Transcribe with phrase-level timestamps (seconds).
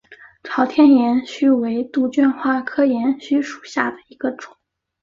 [0.43, 4.55] 朝天岩须为杜鹃花科岩须属下的一个种。